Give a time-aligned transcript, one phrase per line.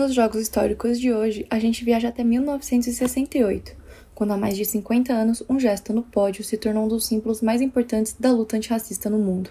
[0.00, 3.76] Nos Jogos Históricos de hoje, a gente viaja até 1968,
[4.14, 7.42] quando há mais de 50 anos um gesto no pódio se tornou um dos símbolos
[7.42, 9.50] mais importantes da luta antirracista no mundo.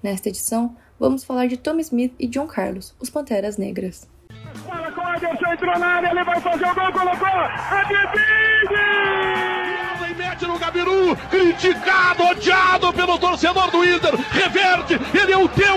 [0.00, 4.08] Nesta edição, vamos falar de Tommy Smith e John Carlos, os Panteras Negras.
[4.64, 9.02] Fala com o Ederson, entrou na área, ele vai fazer o gol, colocou, é
[10.12, 15.71] e mete no Gabiru, criticado, odiado pelo torcedor do Inter, reverte, ele é o teu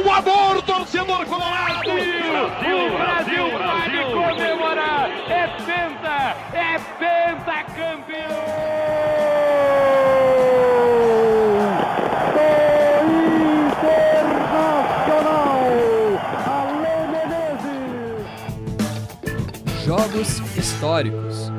[19.86, 21.52] Jogos históricos.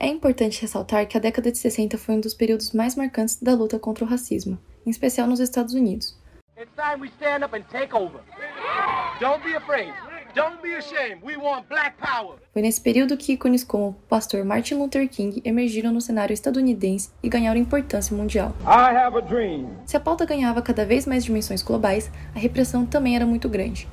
[0.00, 3.52] É importante ressaltar que a década de 60 foi um dos períodos mais marcantes da
[3.52, 6.18] luta contra o racismo, em especial nos Estados Unidos.
[6.56, 8.22] It's time we stand up and take over.
[9.20, 9.92] Don't be afraid.
[10.34, 11.22] Don't be ashamed.
[11.22, 12.38] We want black power.
[12.54, 17.10] Foi nesse período que ícones como o pastor Martin Luther King emergiram no cenário estadunidense
[17.22, 18.54] e ganharam importância mundial.
[18.62, 19.68] I have a dream.
[19.84, 23.86] Se a pauta ganhava cada vez mais dimensões globais, a repressão também era muito grande.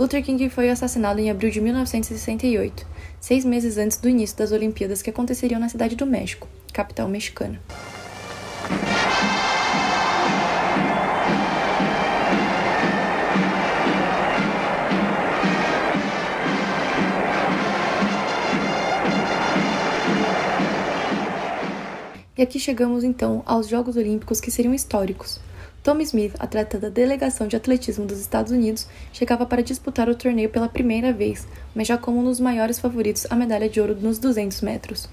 [0.00, 2.86] Luther King foi assassinado em abril de 1968,
[3.20, 7.60] seis meses antes do início das Olimpíadas que aconteceriam na cidade do México, capital mexicana.
[22.38, 25.38] E aqui chegamos então aos Jogos Olímpicos que seriam históricos.
[25.82, 30.50] Tommy Smith, atleta da delegação de atletismo dos Estados Unidos, chegava para disputar o torneio
[30.50, 34.18] pela primeira vez, mas já como um dos maiores favoritos à medalha de ouro nos
[34.18, 35.08] 200 metros.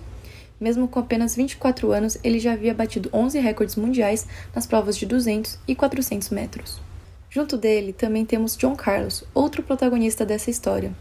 [0.59, 5.05] Mesmo com apenas 24 anos, ele já havia batido 11 recordes mundiais nas provas de
[5.05, 6.81] 200 e 400 metros.
[7.29, 10.91] Junto dele também temos John Carlos, outro protagonista dessa história.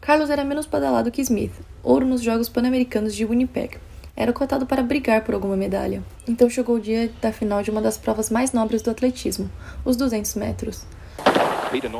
[0.00, 3.78] Carlos era menos badalado que Smith, ouro nos Jogos Pan-Americanos de Winnipeg,
[4.22, 6.02] era cotado para brigar por alguma medalha.
[6.28, 9.50] Então chegou o dia da final de uma das provas mais nobres do atletismo,
[9.84, 10.86] os 200 metros.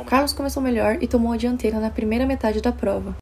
[0.05, 3.15] Carlos começou melhor e tomou a dianteira na primeira metade da prova.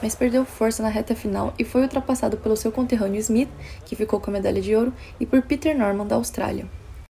[0.00, 3.50] Mas perdeu força na reta final e foi ultrapassado pelo seu conterrâneo Smith,
[3.84, 6.66] que ficou com a medalha de ouro, e por Peter Norman da Austrália.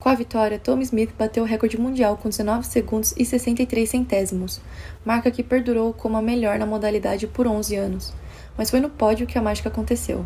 [0.08, 4.62] Com a vitória, Tom Smith bateu o recorde mundial com 19 segundos e 63 centésimos,
[5.04, 8.14] marca que perdurou como a melhor na modalidade por 11 anos.
[8.58, 10.26] Mas foi no pódio que a mágica aconteceu.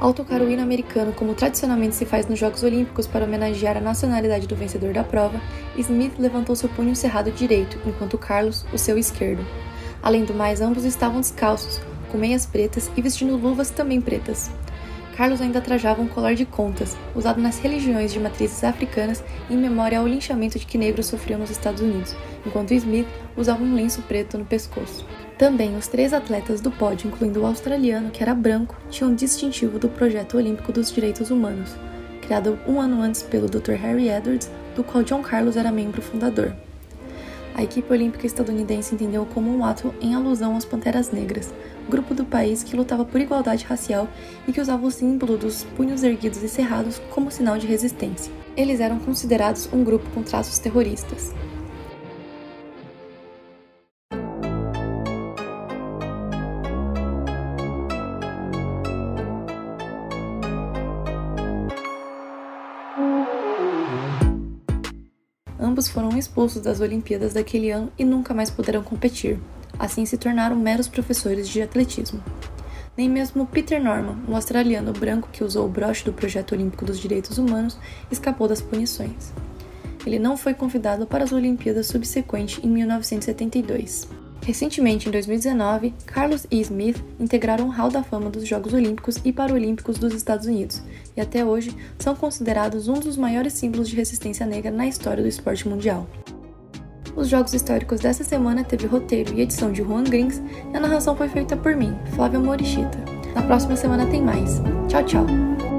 [0.00, 3.80] Ao tocar o hino americano como tradicionalmente se faz nos Jogos Olímpicos para homenagear a
[3.80, 5.40] nacionalidade do vencedor da prova,
[5.78, 9.46] Smith levantou seu punho cerrado direito, enquanto Carlos o seu esquerdo.
[10.02, 11.80] Além do mais, ambos estavam descalços,
[12.10, 14.50] com meias pretas e vestindo luvas também pretas.
[15.16, 19.98] Carlos ainda trajava um colar de contas, usado nas religiões de matrizes africanas em memória
[19.98, 24.36] ao linchamento de que negros sofriam nos Estados Unidos, enquanto Smith usava um lenço preto
[24.36, 25.06] no pescoço.
[25.38, 29.88] Também os três atletas do pódio, incluindo o australiano, que era branco, tinham distintivo do
[29.88, 31.76] Projeto Olímpico dos Direitos Humanos,
[32.20, 33.74] criado um ano antes pelo Dr.
[33.74, 36.52] Harry Edwards, do qual John Carlos era membro fundador
[37.54, 41.54] a equipe olímpica estadunidense entendeu como um ato em alusão às Panteras Negras,
[41.88, 44.08] grupo do país que lutava por igualdade racial
[44.46, 48.32] e que usava o símbolo dos punhos erguidos e cerrados como sinal de resistência.
[48.56, 51.32] Eles eram considerados um grupo com traços terroristas.
[65.74, 69.40] Ambos foram expulsos das Olimpíadas daquele ano e nunca mais puderam competir.
[69.76, 72.22] Assim se tornaram meros professores de atletismo.
[72.96, 77.00] Nem mesmo Peter Norman, um australiano branco que usou o broche do Projeto Olímpico dos
[77.00, 77.76] Direitos Humanos,
[78.08, 79.32] escapou das punições.
[80.06, 84.06] Ele não foi convidado para as Olimpíadas subsequentes em 1972.
[84.44, 86.60] Recentemente, em 2019, Carlos E.
[86.60, 90.82] Smith integraram o Hall da Fama dos Jogos Olímpicos e Paralímpicos dos Estados Unidos,
[91.16, 95.28] e até hoje são considerados um dos maiores símbolos de resistência negra na história do
[95.28, 96.06] esporte mundial.
[97.16, 100.42] Os Jogos Históricos dessa semana teve roteiro e edição de Juan Grins
[100.72, 102.98] e a narração foi feita por mim, Flávia Morichita.
[103.34, 104.60] Na próxima semana tem mais.
[104.88, 105.73] Tchau, tchau!